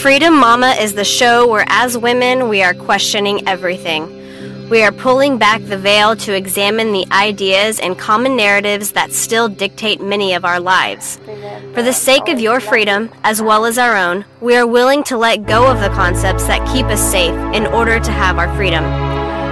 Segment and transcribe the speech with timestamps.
[0.00, 4.68] Freedom Mama is the show where, as women, we are questioning everything.
[4.68, 9.48] We are pulling back the veil to examine the ideas and common narratives that still
[9.48, 11.16] dictate many of our lives.
[11.74, 15.16] For the sake of your freedom, as well as our own, we are willing to
[15.16, 18.84] let go of the concepts that keep us safe in order to have our freedom.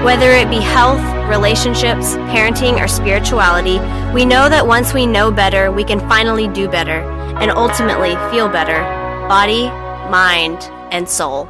[0.04, 3.80] Whether it be health, relationships, parenting, or spirituality,
[4.14, 7.00] we know that once we know better, we can finally do better
[7.40, 8.84] and ultimately feel better
[9.26, 9.70] body,
[10.10, 11.48] mind, and soul.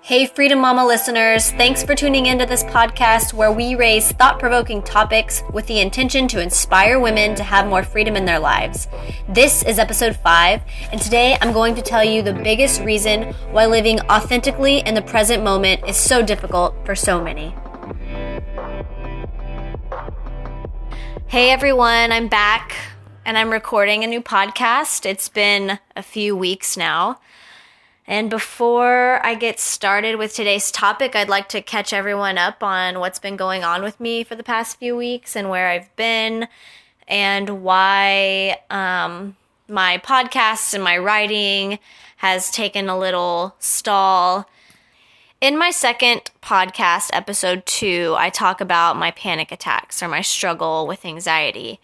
[0.00, 4.80] Hey, Freedom Mama listeners, thanks for tuning into this podcast where we raise thought provoking
[4.80, 8.86] topics with the intention to inspire women to have more freedom in their lives.
[9.28, 10.62] This is episode five,
[10.92, 15.02] and today I'm going to tell you the biggest reason why living authentically in the
[15.02, 17.52] present moment is so difficult for so many.
[21.26, 22.76] Hey everyone, I'm back
[23.24, 25.04] and I'm recording a new podcast.
[25.04, 27.18] It's been a few weeks now.
[28.08, 33.00] And before I get started with today's topic, I'd like to catch everyone up on
[33.00, 36.46] what's been going on with me for the past few weeks and where I've been
[37.08, 39.36] and why um,
[39.68, 41.80] my podcasts and my writing
[42.18, 44.48] has taken a little stall.
[45.40, 50.86] In my second podcast, episode two, I talk about my panic attacks or my struggle
[50.86, 51.80] with anxiety.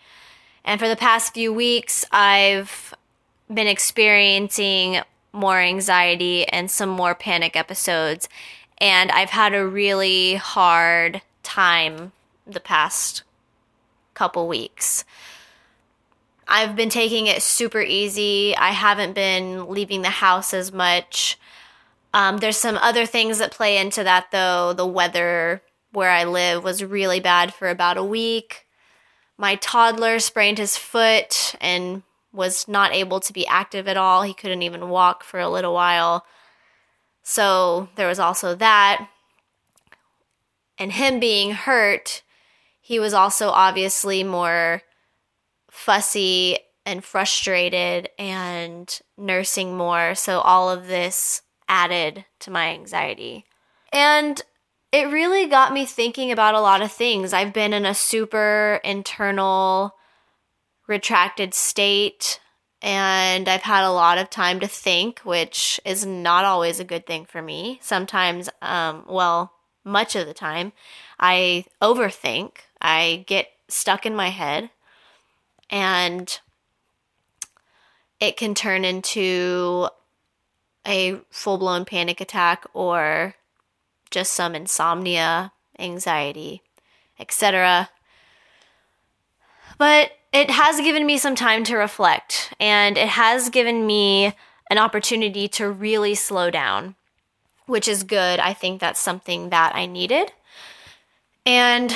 [0.64, 2.94] And for the past few weeks, I've
[3.52, 5.00] been experiencing
[5.32, 8.28] more anxiety and some more panic episodes.
[8.78, 12.12] And I've had a really hard time
[12.46, 13.22] the past
[14.14, 15.04] couple weeks.
[16.46, 18.54] I've been taking it super easy.
[18.56, 21.38] I haven't been leaving the house as much.
[22.12, 24.72] Um, there's some other things that play into that, though.
[24.74, 28.66] The weather where I live was really bad for about a week.
[29.38, 34.22] My toddler sprained his foot and was not able to be active at all.
[34.22, 36.24] He couldn't even walk for a little while.
[37.22, 39.08] So there was also that.
[40.78, 42.22] And him being hurt,
[42.80, 44.82] he was also obviously more
[45.70, 50.14] fussy and frustrated and nursing more.
[50.14, 53.44] So all of this added to my anxiety.
[53.92, 54.42] And
[54.90, 57.32] it really got me thinking about a lot of things.
[57.32, 59.94] I've been in a super internal
[60.86, 62.40] retracted state
[62.82, 67.06] and I've had a lot of time to think, which is not always a good
[67.06, 67.78] thing for me.
[67.80, 69.52] Sometimes, um, well,
[69.84, 70.72] much of the time,
[71.18, 72.56] I overthink.
[72.80, 74.70] I get stuck in my head,
[75.70, 76.40] and
[78.18, 79.88] it can turn into
[80.84, 83.36] a full blown panic attack or
[84.10, 86.62] just some insomnia, anxiety,
[87.20, 87.90] etc.
[89.78, 94.34] But it has given me some time to reflect and it has given me
[94.70, 96.94] an opportunity to really slow down,
[97.66, 98.40] which is good.
[98.40, 100.32] I think that's something that I needed.
[101.44, 101.94] And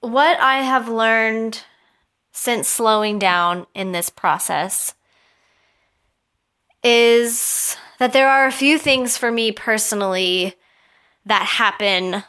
[0.00, 1.62] what I have learned
[2.32, 4.94] since slowing down in this process
[6.82, 10.54] is that there are a few things for me personally
[11.26, 12.24] that happen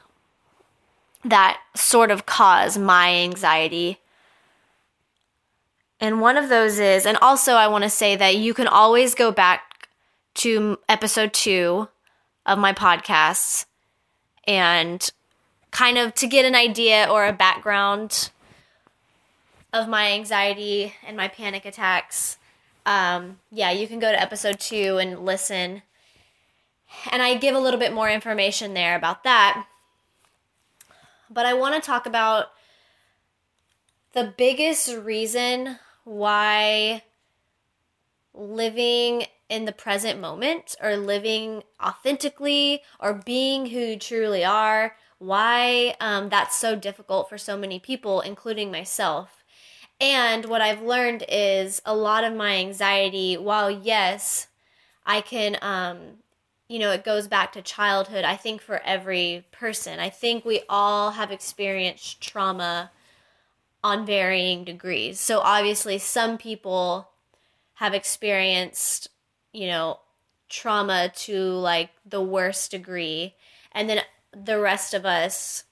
[1.24, 4.00] that sort of cause my anxiety
[6.02, 9.14] and one of those is, and also I want to say that you can always
[9.14, 9.88] go back
[10.34, 11.90] to episode two
[12.44, 13.66] of my podcasts
[14.48, 15.08] and
[15.70, 18.32] kind of to get an idea or a background
[19.72, 22.40] of my anxiety and my panic attacks.
[22.84, 25.84] Um, yeah, you can go to episode two and listen.
[27.12, 29.68] And I give a little bit more information there about that.
[31.32, 32.48] But I want to talk about
[34.14, 37.04] the biggest reason why
[38.34, 45.96] living in the present moment or living authentically or being who you truly are, why
[46.00, 49.44] um, that's so difficult for so many people, including myself.
[50.00, 54.48] And what I've learned is a lot of my anxiety, while yes,
[55.06, 56.21] I can, um,
[56.72, 60.00] you know, it goes back to childhood, I think for every person.
[60.00, 62.92] I think we all have experienced trauma
[63.84, 65.20] on varying degrees.
[65.20, 67.10] So obviously, some people
[67.74, 69.10] have experienced,
[69.52, 70.00] you know,
[70.48, 73.36] trauma to like the worst degree,
[73.74, 74.00] and then
[74.32, 75.66] the rest of us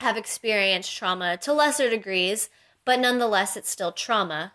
[0.00, 2.48] have experienced trauma to lesser degrees,
[2.86, 4.54] but nonetheless, it's still trauma.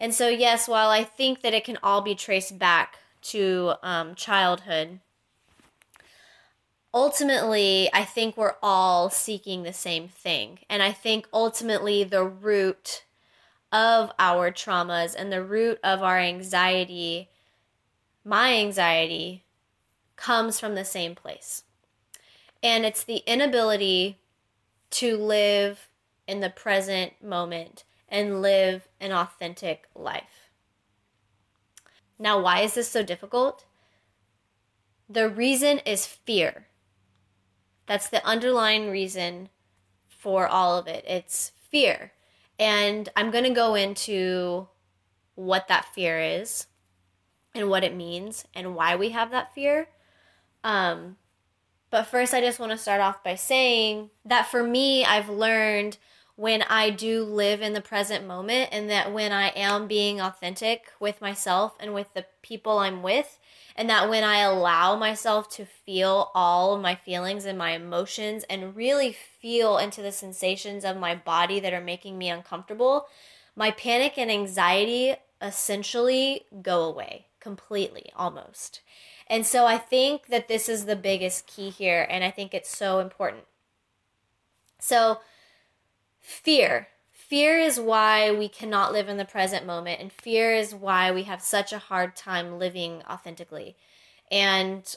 [0.00, 4.16] And so, yes, while I think that it can all be traced back to um,
[4.16, 4.98] childhood,
[6.94, 10.60] ultimately, I think we're all seeking the same thing.
[10.68, 13.04] And I think ultimately the root
[13.70, 17.30] of our traumas and the root of our anxiety
[18.24, 19.44] my anxiety
[20.16, 21.64] comes from the same place.
[22.62, 24.18] And it's the inability
[24.90, 25.88] to live
[26.28, 30.50] in the present moment and live an authentic life.
[32.18, 33.64] Now, why is this so difficult?
[35.08, 36.68] The reason is fear.
[37.92, 39.50] That's the underlying reason
[40.08, 41.04] for all of it.
[41.06, 42.12] It's fear.
[42.58, 44.68] And I'm going to go into
[45.34, 46.68] what that fear is
[47.54, 49.88] and what it means and why we have that fear.
[50.64, 51.18] Um,
[51.90, 55.98] but first, I just want to start off by saying that for me, I've learned
[56.34, 60.86] when I do live in the present moment and that when I am being authentic
[60.98, 63.38] with myself and with the people I'm with,
[63.76, 68.76] and that when I allow myself to feel all my feelings and my emotions and
[68.76, 73.06] really feel into the sensations of my body that are making me uncomfortable,
[73.56, 78.80] my panic and anxiety essentially go away completely almost.
[79.26, 82.76] And so I think that this is the biggest key here, and I think it's
[82.76, 83.44] so important.
[84.78, 85.20] So,
[86.20, 86.88] fear.
[87.32, 91.22] Fear is why we cannot live in the present moment, and fear is why we
[91.22, 93.74] have such a hard time living authentically.
[94.30, 94.94] And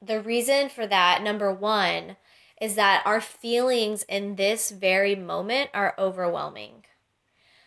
[0.00, 2.16] the reason for that, number one,
[2.62, 6.86] is that our feelings in this very moment are overwhelming.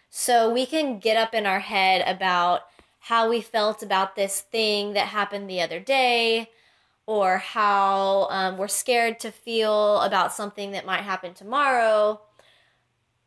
[0.10, 2.62] So we can get up in our head about
[2.98, 6.50] how we felt about this thing that happened the other day,
[7.06, 12.20] or how um, we're scared to feel about something that might happen tomorrow.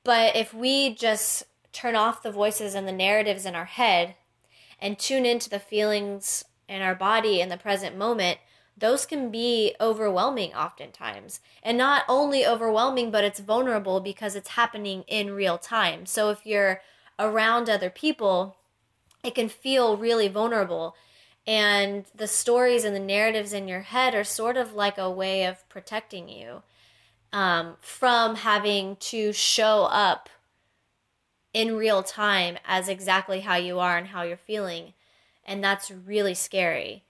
[0.07, 1.43] But if we just
[1.73, 4.15] turn off the voices and the narratives in our head
[4.81, 8.39] and tune into the feelings in our body in the present moment,
[8.79, 11.41] those can be overwhelming oftentimes.
[11.61, 16.07] And not only overwhelming, but it's vulnerable because it's happening in real time.
[16.07, 16.83] So if you're
[17.19, 18.59] around other people,
[19.25, 20.95] it can feel really vulnerable.
[21.49, 25.45] And the stories and the narratives in your head are sort of like a way
[25.45, 26.63] of protecting you
[27.33, 30.29] um, from having to show up
[31.53, 34.93] in real time as exactly how you are and how you're feeling.
[35.45, 37.05] And that's really scary,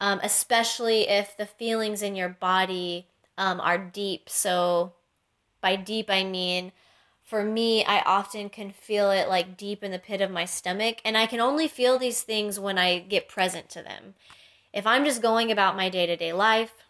[0.00, 4.28] um, especially if the feelings in your body um, are deep.
[4.28, 4.92] So,
[5.60, 6.72] by deep, I mean
[7.24, 10.98] for me, I often can feel it like deep in the pit of my stomach,
[11.04, 14.14] and I can only feel these things when I get present to them.
[14.74, 16.83] If I'm just going about my day to day life,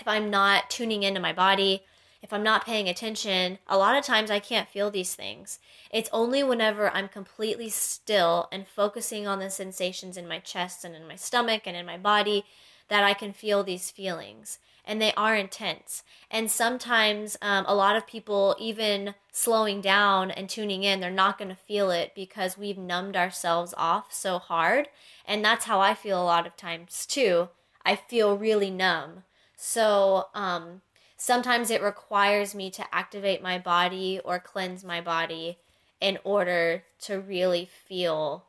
[0.00, 1.82] if I'm not tuning into my body,
[2.22, 5.58] if I'm not paying attention, a lot of times I can't feel these things.
[5.90, 10.94] It's only whenever I'm completely still and focusing on the sensations in my chest and
[10.94, 12.44] in my stomach and in my body
[12.88, 16.02] that I can feel these feelings and they are intense.
[16.30, 21.38] And sometimes um, a lot of people, even slowing down and tuning in, they're not
[21.38, 24.88] going to feel it because we've numbed ourselves off so hard.
[25.24, 27.50] And that's how I feel a lot of times too.
[27.84, 29.22] I feel really numb.
[29.62, 30.80] So um,
[31.18, 35.58] sometimes it requires me to activate my body or cleanse my body
[36.00, 38.46] in order to really feel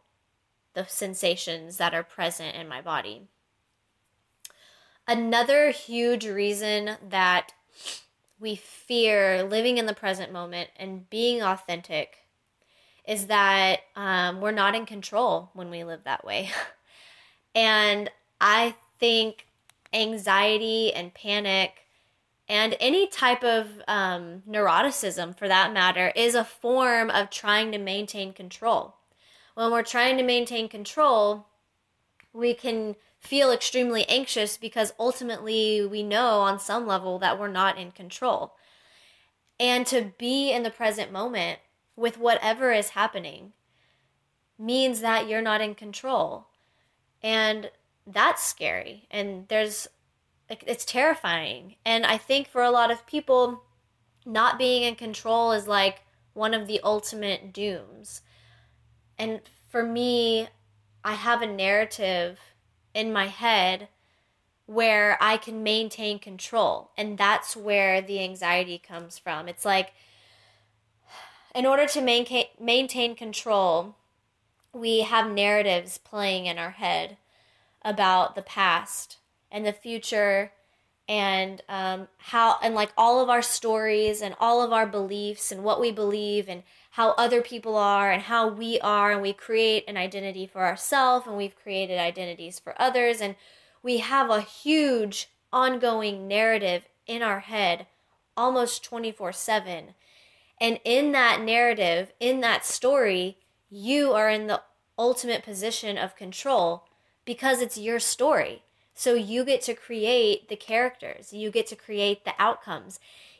[0.73, 3.27] the sensations that are present in my body.
[5.05, 7.51] Another huge reason that
[8.39, 12.19] we fear living in the present moment and being authentic
[13.05, 16.51] is that um, we're not in control when we live that way.
[17.53, 19.47] and I think
[19.93, 21.81] anxiety and panic
[22.51, 27.77] and any type of um, neuroticism for that matter is a form of trying to
[27.77, 28.95] maintain control.
[29.53, 31.47] When we're trying to maintain control,
[32.33, 37.77] we can feel extremely anxious because ultimately we know on some level that we're not
[37.77, 38.55] in control.
[39.57, 41.59] And to be in the present moment
[41.95, 43.53] with whatever is happening
[44.59, 46.47] means that you're not in control.
[47.23, 47.71] And
[48.05, 49.07] that's scary.
[49.11, 49.87] And there's,
[50.49, 51.75] it's terrifying.
[51.85, 53.63] And I think for a lot of people,
[54.25, 56.03] not being in control is like
[56.33, 58.21] one of the ultimate dooms.
[59.17, 60.47] And for me,
[61.03, 62.39] I have a narrative
[62.93, 63.87] in my head
[64.65, 66.91] where I can maintain control.
[66.97, 69.47] And that's where the anxiety comes from.
[69.47, 69.93] It's like,
[71.53, 73.95] in order to maintain, control,
[74.73, 77.17] we have narratives playing in our head
[77.83, 79.17] about the past
[79.51, 80.51] and the future
[81.07, 85.63] and um, how and like all of our stories and all of our beliefs and
[85.63, 89.11] what we believe and how other people are and how we are.
[89.11, 93.19] And we create an identity for ourselves and we've created identities for others.
[93.19, 93.35] And
[93.83, 97.87] we have a huge ongoing narrative in our head
[98.37, 99.93] almost 24/7
[100.61, 103.37] and in that narrative in that story
[103.69, 104.61] you are in the
[104.97, 106.85] ultimate position of control
[107.25, 108.63] because it's your story.
[108.93, 112.99] So you get to create the characters, you get to create the outcomes.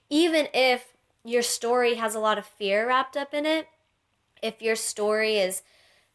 [0.10, 3.68] Even if your story has a lot of fear wrapped up in it,
[4.42, 5.62] if your story is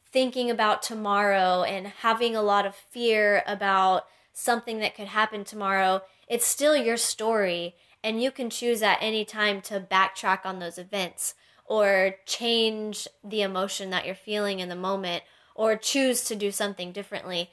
[0.04, 6.02] thinking about tomorrow and having a lot of fear about something that could happen tomorrow,
[6.28, 7.76] it's still your story.
[8.02, 13.42] And you can choose at any time to backtrack on those events or change the
[13.42, 15.24] emotion that you're feeling in the moment
[15.56, 17.50] or choose to do something differently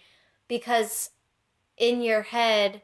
[0.47, 1.09] because
[1.77, 2.81] in your head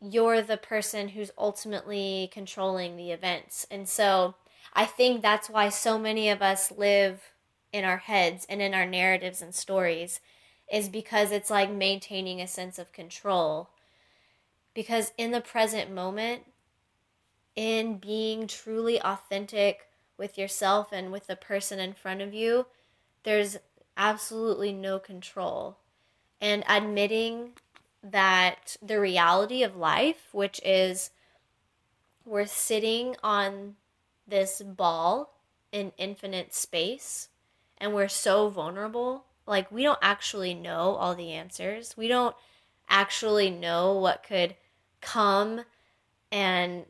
[0.00, 3.66] you're the person who's ultimately controlling the events.
[3.70, 4.34] And so
[4.74, 7.32] I think that's why so many of us live
[7.72, 10.20] in our heads and in our narratives and stories
[10.70, 13.70] is because it's like maintaining a sense of control.
[14.74, 16.42] Because in the present moment,
[17.56, 22.66] in being truly authentic with yourself and with the person in front of you,
[23.24, 23.56] there's
[23.98, 25.76] absolutely no control.
[26.40, 27.50] And admitting
[28.02, 31.10] that the reality of life, which is
[32.24, 33.74] we're sitting on
[34.26, 35.34] this ball
[35.72, 37.28] in infinite space
[37.76, 39.24] and we're so vulnerable.
[39.46, 41.96] Like, we don't actually know all the answers.
[41.96, 42.36] We don't
[42.88, 44.54] actually know what could
[45.00, 45.62] come
[46.30, 46.84] and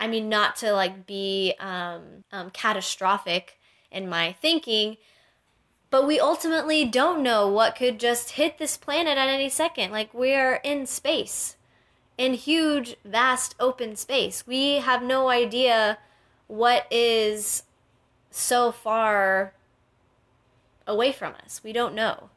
[0.00, 3.58] I mean, not to like be um, um, catastrophic
[3.90, 4.96] in my thinking,
[5.90, 9.90] but we ultimately don't know what could just hit this planet at any second.
[9.90, 11.56] Like, we are in space,
[12.16, 14.46] in huge, vast, open space.
[14.46, 15.98] We have no idea
[16.46, 17.62] what is
[18.30, 19.54] so far
[20.86, 21.62] away from us.
[21.64, 22.30] We don't know.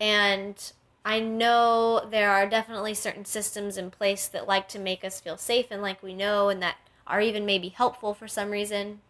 [0.00, 0.72] And
[1.04, 5.36] I know there are definitely certain systems in place that like to make us feel
[5.36, 6.76] safe and like we know and that
[7.06, 9.00] are even maybe helpful for some reason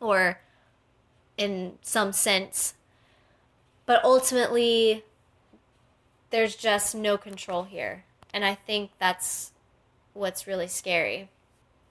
[0.00, 0.40] or
[1.36, 2.74] in some sense
[3.90, 5.02] but ultimately,
[6.30, 8.04] there's just no control here.
[8.32, 9.50] And I think that's
[10.12, 11.28] what's really scary.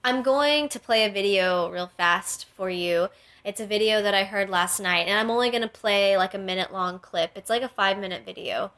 [0.01, 3.09] I'm going to play a video real fast for you.
[3.43, 6.33] It's a video that I heard last night, and I'm only going to play like
[6.33, 7.31] a minute long clip.
[7.35, 8.71] It's like a five minute video,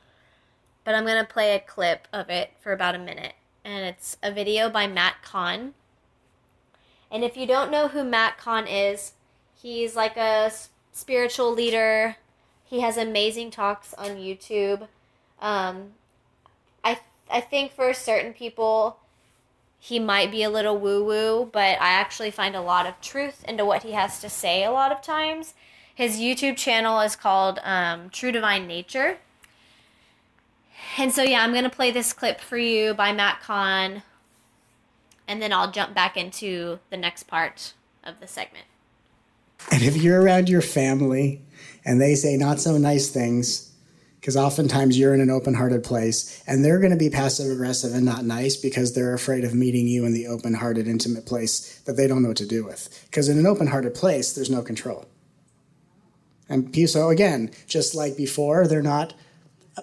[0.84, 3.36] but I'm going to play a clip of it for about a minute.
[3.64, 5.76] And it's a video by Matt Kahn.
[7.12, 9.14] And if you don't know who Matt Kahn is,
[9.62, 10.52] he's like a
[10.92, 12.16] spiritual leader,
[12.72, 14.88] he has amazing talks on YouTube.
[15.42, 15.92] Um,
[16.86, 17.00] I
[17.30, 18.98] I think for certain people,
[19.78, 23.44] he might be a little woo woo, but I actually find a lot of truth
[23.46, 25.54] into what he has to say a lot of times.
[25.94, 29.18] His YouTube channel is called um, True Divine Nature.
[30.98, 34.02] And so, yeah, I'm going to play this clip for you by Matt Kahn,
[35.28, 37.74] and then I'll jump back into the next part
[38.04, 38.66] of the segment.
[39.72, 41.42] And if you're around your family
[41.86, 43.72] and they say not so nice things,
[44.22, 47.94] because oftentimes you're in an open hearted place and they're going to be passive aggressive
[47.96, 51.80] and not nice because they're afraid of meeting you in the open hearted, intimate place
[51.86, 53.04] that they don't know what to do with.
[53.10, 55.06] Because in an open hearted place, there's no control.
[56.48, 59.16] And so, again, just like before, they're not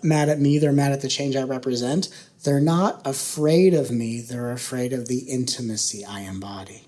[0.05, 2.09] mad at me, they're mad at the change I represent.
[2.45, 6.87] They're not afraid of me, they're afraid of the intimacy I embody.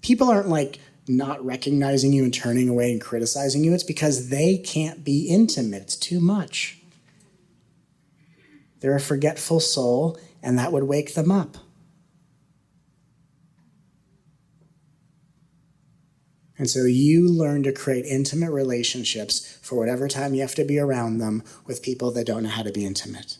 [0.00, 4.56] People aren't like not recognizing you and turning away and criticizing you, it's because they
[4.56, 5.82] can't be intimate.
[5.82, 6.78] It's too much.
[8.80, 11.56] They're a forgetful soul, and that would wake them up.
[16.56, 20.78] And so you learn to create intimate relationships for whatever time you have to be
[20.78, 23.38] around them with people that don't know how to be intimate.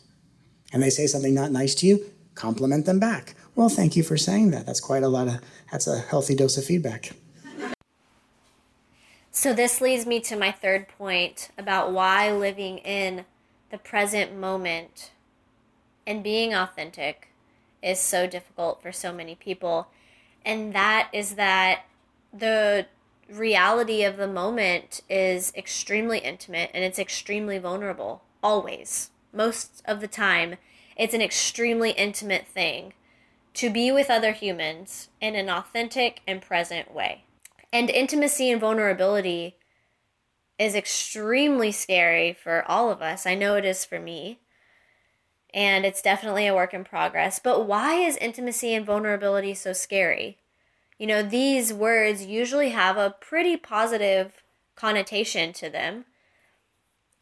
[0.73, 3.37] And they say something not nice to you, compliment them back.
[3.55, 4.67] Well, thank you for saying that.
[4.67, 5.41] That's quite a lot of,
[5.71, 7.13] that's a healthy dose of feedback.
[9.37, 13.25] So, this leads me to my third point about why living in
[13.73, 15.11] the present moment
[16.07, 17.31] and being authentic
[17.83, 19.89] is so difficult for so many people.
[20.47, 21.81] And that is that
[22.33, 22.87] the
[23.29, 29.11] reality of the moment is extremely intimate and it's extremely vulnerable, always.
[29.33, 30.59] Most of the time,
[30.97, 32.93] it's an extremely intimate thing
[33.55, 37.25] to be with other humans in an authentic and present way.
[37.75, 39.57] And intimacy and vulnerability
[40.61, 43.27] is extremely scary for all of us.
[43.27, 44.39] I know it is for me.
[45.53, 47.41] And it's definitely a work in progress.
[47.41, 50.39] But why is intimacy and vulnerability so scary?
[51.01, 54.45] You know, these words usually have a pretty positive
[54.77, 56.05] connotation to them.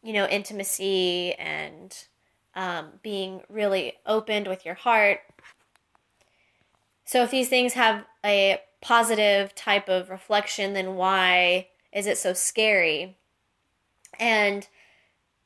[0.03, 1.97] You know, intimacy and
[2.53, 5.21] um, being really opened with your heart.
[7.05, 12.33] So, if these things have a positive type of reflection, then why is it so
[12.33, 13.17] scary?
[14.19, 14.67] And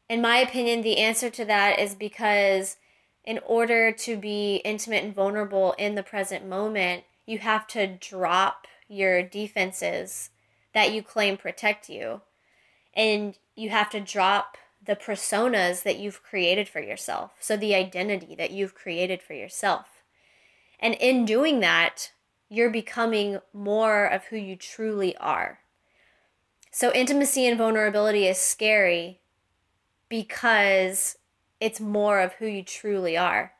[0.09, 2.77] in my opinion, the answer to that is because
[3.23, 8.65] in order to be intimate and vulnerable in the present moment, you have to drop
[8.87, 10.29] your defenses
[10.73, 12.21] that you claim protect you.
[12.93, 17.31] And you have to drop the personas that you've created for yourself.
[17.39, 20.03] So, the identity that you've created for yourself.
[20.79, 22.11] And in doing that,
[22.49, 25.59] you're becoming more of who you truly are.
[26.71, 29.19] So, intimacy and vulnerability is scary
[30.09, 31.17] because
[31.59, 33.53] it's more of who you truly are.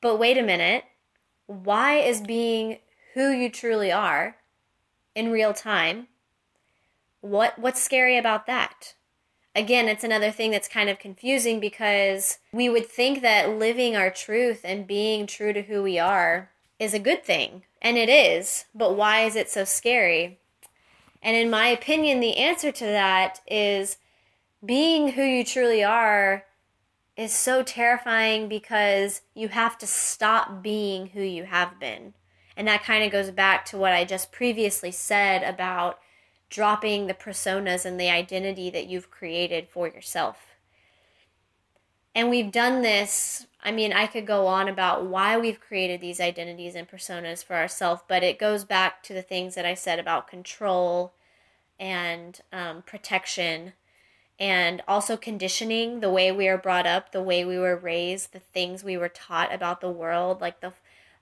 [0.00, 0.84] But wait a minute,
[1.46, 2.78] why is being
[3.14, 4.36] who you truly are
[5.14, 6.08] in real time
[7.20, 8.94] what what's scary about that?
[9.54, 14.10] Again, it's another thing that's kind of confusing because we would think that living our
[14.10, 18.64] truth and being true to who we are is a good thing, and it is,
[18.74, 20.38] but why is it so scary?
[21.22, 23.96] And in my opinion, the answer to that is
[24.64, 26.44] being who you truly are
[27.16, 32.14] is so terrifying because you have to stop being who you have been.
[32.56, 35.98] And that kind of goes back to what I just previously said about
[36.50, 40.56] dropping the personas and the identity that you've created for yourself.
[42.18, 43.46] And we've done this.
[43.62, 47.54] I mean, I could go on about why we've created these identities and personas for
[47.54, 51.12] ourselves, but it goes back to the things that I said about control
[51.78, 53.74] and um, protection
[54.36, 58.40] and also conditioning the way we are brought up the way we were raised the
[58.40, 60.72] things we were taught about the world like the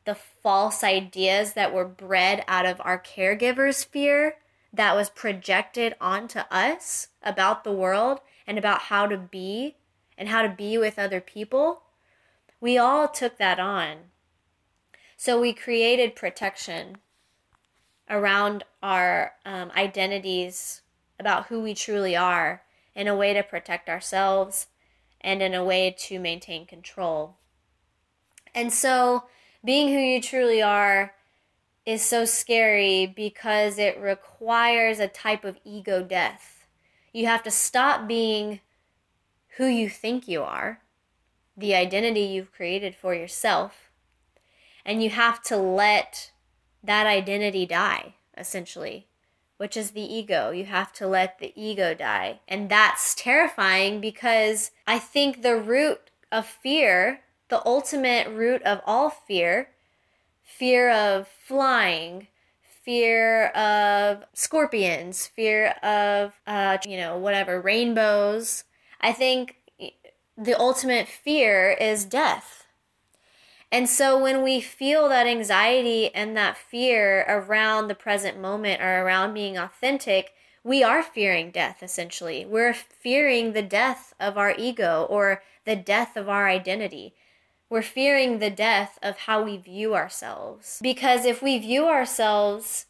[0.07, 4.37] the false ideas that were bred out of our caregivers fear
[4.73, 9.76] that was projected onto us about the world and about how to be
[10.19, 11.83] and how to be with other people
[12.61, 13.97] we all took that on
[15.17, 16.99] so we created protection
[18.09, 20.83] around our um, identities
[21.19, 22.63] about who we truly are
[22.95, 24.67] in a way to protect ourselves
[25.21, 27.37] and in a way to maintain control.
[28.55, 29.25] And so,
[29.65, 31.15] being who you truly are
[31.85, 36.67] is so scary because it requires a type of ego death.
[37.13, 38.61] You have to stop being
[39.56, 40.80] who you think you are,
[41.56, 43.90] the identity you've created for yourself,
[44.84, 46.30] and you have to let
[46.82, 49.06] that identity die, essentially
[49.56, 50.50] which is the ego.
[50.50, 52.40] You have to let the ego die.
[52.47, 59.10] And that's terrifying because I think the root of fear, the ultimate root of all
[59.10, 59.71] fear,
[60.42, 62.28] fear of flying,
[62.62, 68.64] fear of scorpions, fear of, uh, you know, whatever, rainbows.
[69.00, 69.56] I think
[70.37, 72.67] the ultimate fear is death.
[73.73, 79.02] And so when we feel that anxiety and that fear around the present moment or
[79.02, 80.32] around being authentic,
[80.63, 82.45] we are fearing death essentially.
[82.45, 87.15] We're fearing the death of our ego or the death of our identity.
[87.69, 90.78] We're fearing the death of how we view ourselves.
[90.80, 92.87] Because if we view ourselves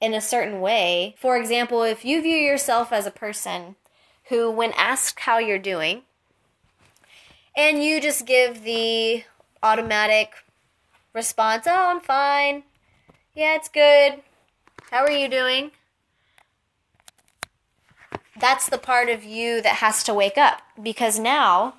[0.00, 3.74] in a certain way, for example, if you view yourself as a person
[4.28, 6.02] who, when asked how you're doing,
[7.56, 9.24] and you just give the
[9.62, 10.32] automatic
[11.12, 11.66] response.
[11.66, 12.64] Oh, I'm fine.
[13.34, 14.22] Yeah, it's good.
[14.90, 15.70] How are you doing?
[18.38, 21.74] That's the part of you that has to wake up because now,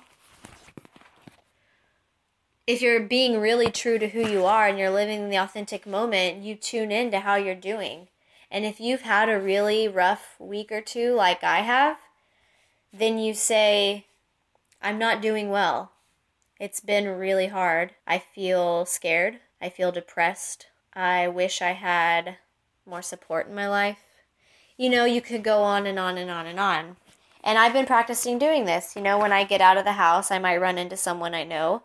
[2.66, 6.42] if you're being really true to who you are and you're living the authentic moment,
[6.42, 8.08] you tune in to how you're doing.
[8.50, 11.98] And if you've had a really rough week or two, like I have,
[12.92, 14.06] then you say,
[14.80, 15.92] I'm not doing well.
[16.58, 17.92] It's been really hard.
[18.06, 19.40] I feel scared.
[19.60, 20.66] I feel depressed.
[20.94, 22.38] I wish I had
[22.86, 23.98] more support in my life.
[24.76, 26.96] You know, you could go on and on and on and on.
[27.44, 28.96] And I've been practicing doing this.
[28.96, 31.44] You know, when I get out of the house, I might run into someone I
[31.44, 31.82] know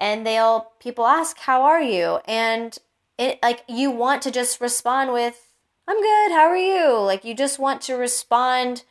[0.00, 2.76] and they'll people ask, "How are you?" And
[3.18, 5.52] it like you want to just respond with,
[5.86, 6.32] "I'm good.
[6.32, 8.84] How are you?" Like you just want to respond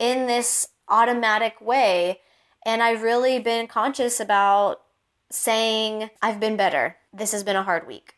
[0.00, 2.18] in this automatic way
[2.64, 4.82] and I've really been conscious about
[5.30, 6.96] saying, I've been better.
[7.12, 8.14] This has been a hard week.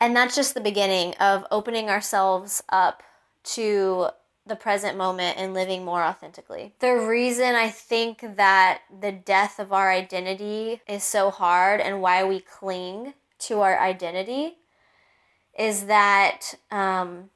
[0.00, 3.02] And that's just the beginning of opening ourselves up
[3.44, 4.08] to
[4.44, 6.74] the present moment and living more authentically.
[6.80, 12.24] The reason I think that the death of our identity is so hard and why
[12.24, 14.56] we cling to our identity
[15.56, 17.30] is that um,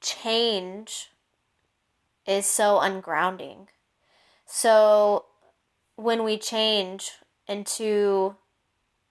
[0.00, 1.10] change
[2.26, 3.66] is so ungrounding.
[4.46, 5.26] So
[5.96, 7.12] when we change
[7.46, 8.36] into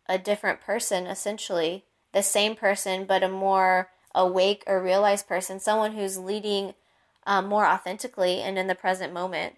[0.07, 5.93] a different person, essentially, the same person, but a more awake or realized person, someone
[5.93, 6.73] who's leading
[7.25, 9.55] um, more authentically and in the present moment.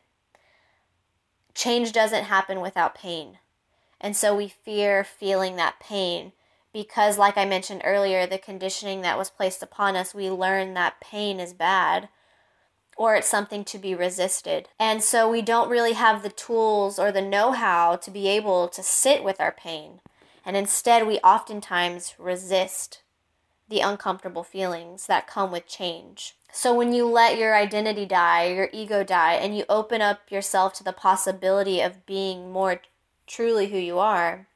[1.53, 3.39] Change doesn't happen without pain.
[3.99, 6.33] And so we fear feeling that pain
[6.73, 10.99] because, like I mentioned earlier, the conditioning that was placed upon us, we learn that
[10.99, 12.09] pain is bad
[12.95, 14.69] or it's something to be resisted.
[14.79, 18.67] And so we don't really have the tools or the know how to be able
[18.69, 19.99] to sit with our pain.
[20.45, 23.01] And instead, we oftentimes resist
[23.67, 26.35] the uncomfortable feelings that come with change.
[26.51, 30.73] So when you let your identity die, your ego die, and you open up yourself
[30.75, 32.79] to the possibility of being more
[33.27, 34.47] truly who you are,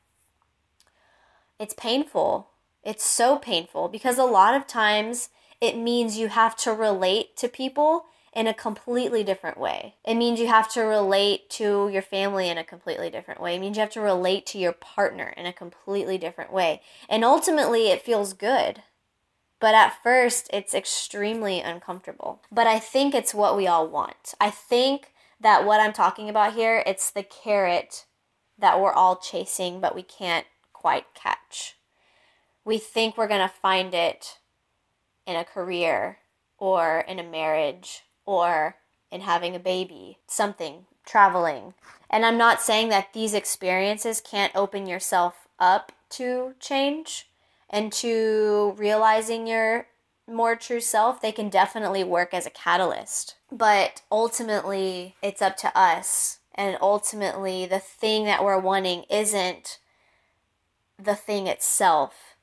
[1.60, 2.50] it's painful.
[2.84, 7.50] It's so painful because a lot of times it means you have to relate to
[7.50, 8.06] people
[8.40, 9.96] in a completely different way.
[10.06, 13.54] It means you have to relate to your family in a completely different way.
[13.54, 16.82] It means you have to relate to your partner in a completely different way.
[17.10, 18.82] And ultimately, it feels good.
[19.60, 22.42] But at first, it's extremely uncomfortable.
[22.50, 24.34] But I think it's what we all want.
[24.40, 28.06] I think that what I'm talking about here, it's the carrot
[28.58, 31.76] that we're all chasing, but we can't quite catch.
[32.64, 34.38] We think we're going to find it
[35.28, 36.20] in a career
[36.58, 38.76] or in a marriage or
[39.10, 41.74] in having a baby, something, traveling.
[42.12, 47.28] And I'm not saying that these experiences can't open yourself up to change
[47.72, 49.88] and to realizing your
[50.28, 53.34] more true self, they can definitely work as a catalyst.
[53.52, 56.38] But ultimately, it's up to us.
[56.54, 59.80] And ultimately, the thing that we're wanting isn't
[61.04, 62.36] the thing itself,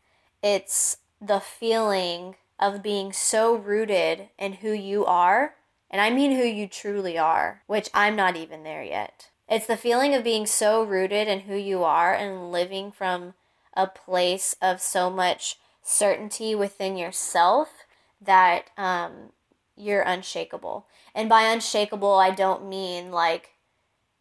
[0.43, 5.55] it's the feeling of being so rooted in who you are
[5.97, 9.31] and I mean who you truly are, which I'm not even there yet.
[9.49, 13.33] It's the feeling of being so rooted in who you are and living from
[13.73, 17.71] a place of so much certainty within yourself
[18.21, 19.31] that um,
[19.75, 20.87] you're unshakable.
[21.15, 23.53] And by unshakable, I don't mean like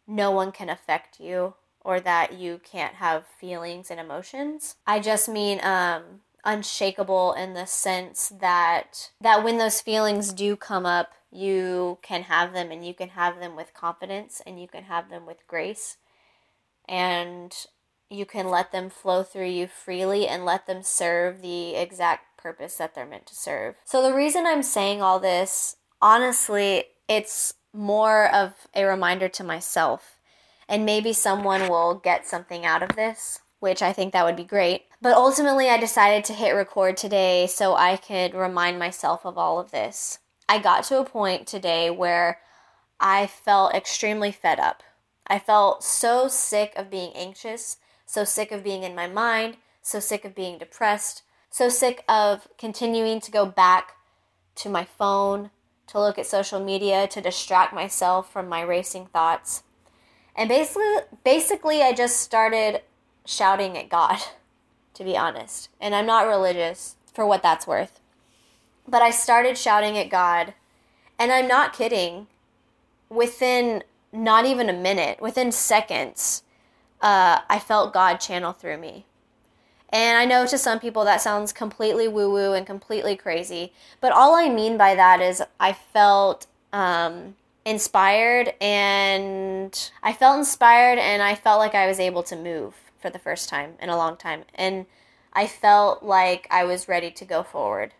[0.06, 4.76] no one can affect you or that you can't have feelings and emotions.
[4.86, 10.86] I just mean um, unshakable in the sense that that when those feelings do come
[10.86, 14.84] up, you can have them and you can have them with confidence and you can
[14.84, 15.96] have them with grace
[16.88, 17.54] and
[18.08, 22.76] you can let them flow through you freely and let them serve the exact purpose
[22.76, 23.74] that they're meant to serve.
[23.84, 30.18] So the reason I'm saying all this, honestly, it's more of a reminder to myself.
[30.68, 34.44] And maybe someone will get something out of this, which I think that would be
[34.44, 34.86] great.
[35.00, 39.60] But ultimately, I decided to hit record today so I could remind myself of all
[39.60, 40.18] of this.
[40.48, 42.40] I got to a point today where
[43.00, 44.82] I felt extremely fed up.
[45.26, 49.98] I felt so sick of being anxious, so sick of being in my mind, so
[49.98, 53.92] sick of being depressed, so sick of continuing to go back
[54.56, 55.50] to my phone,
[55.88, 59.62] to look at social media, to distract myself from my racing thoughts.
[60.34, 60.84] And basically
[61.24, 62.82] basically I just started
[63.24, 64.18] shouting at God,
[64.94, 65.70] to be honest.
[65.80, 68.00] And I'm not religious for what that's worth.
[68.88, 70.54] But I started shouting at God,
[71.18, 72.28] and I'm not kidding.
[73.08, 76.42] Within not even a minute, within seconds,
[77.00, 79.06] uh, I felt God channel through me.
[79.90, 84.12] And I know to some people that sounds completely woo woo and completely crazy, but
[84.12, 91.22] all I mean by that is I felt um, inspired and I felt inspired and
[91.22, 94.16] I felt like I was able to move for the first time in a long
[94.16, 94.44] time.
[94.54, 94.86] And
[95.32, 97.92] I felt like I was ready to go forward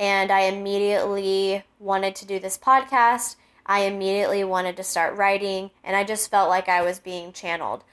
[0.00, 3.36] and I immediately wanted to do this podcast.
[3.66, 7.84] I immediately wanted to start writing, and I just felt like I was being channeled.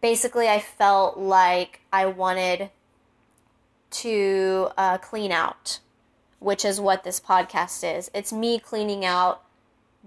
[0.00, 2.70] Basically, I felt like I wanted
[3.90, 5.80] to uh, clean out,
[6.38, 8.12] which is what this podcast is.
[8.14, 9.42] It's me cleaning out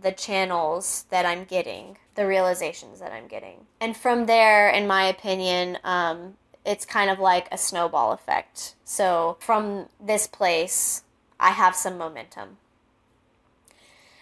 [0.01, 3.65] the channels that I'm getting, the realizations that I'm getting.
[3.81, 8.75] And from there, in my opinion, um, it's kind of like a snowball effect.
[8.85, 11.03] So from this place,
[11.39, 12.57] I have some momentum.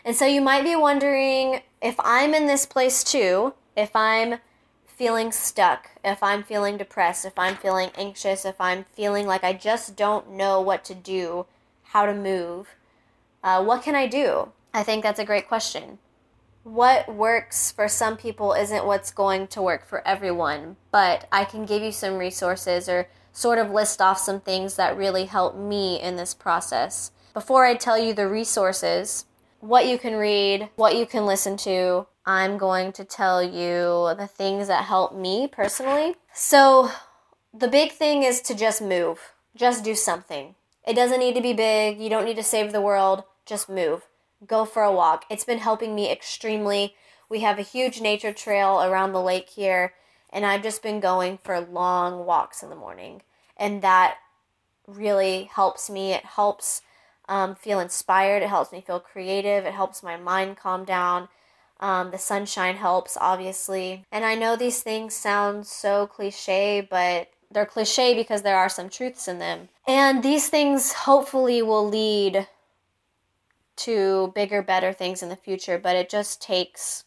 [0.06, 4.39] And so you might be wondering if I'm in this place too, if I'm
[4.86, 9.53] feeling stuck, if I'm feeling depressed, if I'm feeling anxious, if I'm feeling like I
[9.53, 11.45] just don't know what to do,
[11.84, 12.69] how to move,
[13.43, 14.49] uh, what can I do?
[14.73, 15.99] I think that's a great question.
[16.63, 21.65] What works for some people isn't what's going to work for everyone, but I can
[21.65, 26.02] give you some resources or sort of list off some things that really helped me
[26.02, 27.12] in this process.
[27.36, 29.26] Before I tell you the resources,
[29.60, 34.28] what you can read, what you can listen to, I'm going to tell you the
[34.28, 36.15] things that help me personally.
[36.34, 36.89] So,
[37.54, 39.19] the big thing is to just move,
[39.56, 40.56] just do something.
[40.88, 44.08] It doesn't need to be big, you don't need to save the world, just move.
[44.47, 45.26] go for a walk.
[45.30, 46.95] It's been helping me extremely.
[47.30, 49.93] We have a huge nature trail around the lake here,
[50.38, 53.23] and I've just been going for long walks in the morning.
[53.58, 54.17] And that
[54.86, 56.12] really helps me.
[56.12, 56.84] It helps
[57.28, 61.28] um, feel inspired, it helps me feel creative, it helps my mind calm down.
[61.80, 64.06] Um, the sunshine helps, obviously.
[64.12, 68.89] And I know these things sound so cliche, but they're cliche because there are some
[68.89, 69.69] truths in them.
[69.88, 72.47] And these things hopefully will lead
[73.78, 77.06] to bigger, better things in the future, but it just takes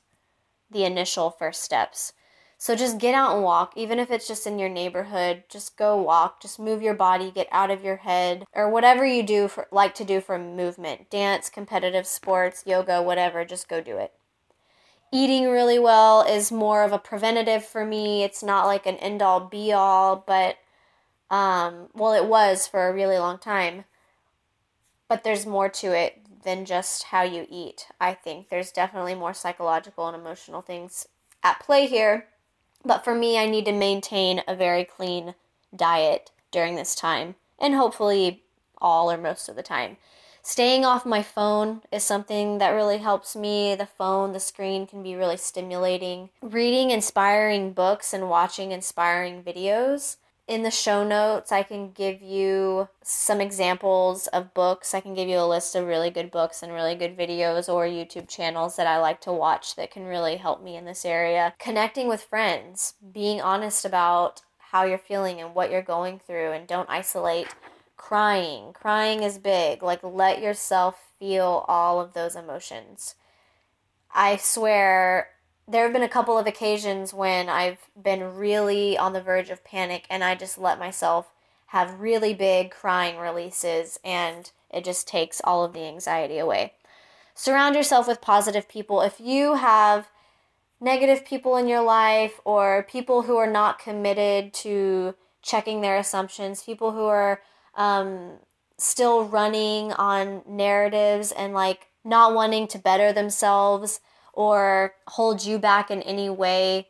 [0.68, 2.12] the initial first steps.
[2.60, 5.44] So just get out and walk, even if it's just in your neighborhood.
[5.48, 9.22] Just go walk, just move your body, get out of your head, or whatever you
[9.22, 13.96] do for like to do for movement, dance, competitive sports, yoga, whatever, just go do
[13.96, 14.12] it.
[15.10, 18.24] Eating really well is more of a preventative for me.
[18.24, 20.58] It's not like an end all be all, but
[21.30, 23.84] um, well, it was for a really long time.
[25.08, 27.86] But there's more to it than just how you eat.
[27.98, 31.08] I think there's definitely more psychological and emotional things
[31.42, 32.26] at play here
[32.84, 35.34] but for me, I need to maintain a very clean
[35.74, 38.42] diet during this time, and hopefully
[38.78, 39.96] all or most of the time.
[40.42, 43.74] Staying off my phone is something that really helps me.
[43.74, 46.30] The phone, the screen can be really stimulating.
[46.40, 50.16] Reading inspiring books and watching inspiring videos
[50.50, 54.94] in the show notes, I can give you some examples of books.
[54.94, 57.86] I can give you a list of really good books and really good videos or
[57.86, 61.54] YouTube channels that I like to watch that can really help me in this area.
[61.60, 66.66] Connecting with friends, being honest about how you're feeling and what you're going through, and
[66.66, 67.54] don't isolate.
[67.96, 68.72] Crying.
[68.72, 69.84] Crying is big.
[69.84, 73.14] Like, let yourself feel all of those emotions.
[74.12, 75.28] I swear
[75.70, 79.64] there have been a couple of occasions when I've been really on the verge of
[79.64, 81.32] panic and I just let myself
[81.66, 86.72] have really big crying releases and it just takes all of the anxiety away.
[87.34, 89.00] Surround yourself with positive people.
[89.00, 90.08] If you have
[90.80, 96.64] negative people in your life or people who are not committed to checking their assumptions,
[96.64, 97.42] people who are
[97.76, 98.38] um,
[98.76, 104.00] still running on narratives and like not wanting to better themselves,
[104.40, 106.88] or hold you back in any way,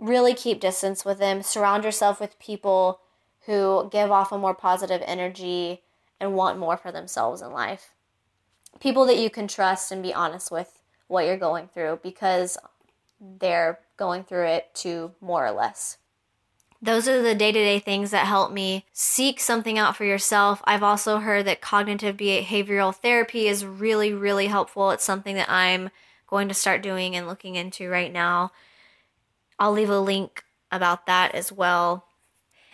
[0.00, 1.40] really keep distance with them.
[1.40, 2.98] Surround yourself with people
[3.46, 5.82] who give off a more positive energy
[6.18, 7.94] and want more for themselves in life.
[8.80, 12.58] People that you can trust and be honest with what you're going through because
[13.20, 15.98] they're going through it too, more or less.
[16.80, 20.60] Those are the day to day things that help me seek something out for yourself.
[20.64, 24.90] I've also heard that cognitive behavioral therapy is really, really helpful.
[24.90, 25.90] It's something that I'm
[26.32, 28.50] going to start doing and looking into right now.
[29.58, 32.06] I'll leave a link about that as well.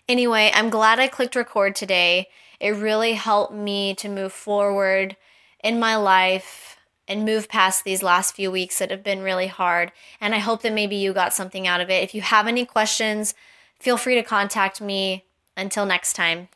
[0.09, 2.29] Anyway, I'm glad I clicked record today.
[2.61, 5.17] It really helped me to move forward
[5.65, 6.77] in my life
[7.09, 9.91] and move past these last few weeks that have been really hard.
[10.21, 12.05] And I hope that maybe you got something out of it.
[12.05, 13.35] If you have any questions,
[13.81, 15.25] feel free to contact me.
[15.57, 16.47] Until next time.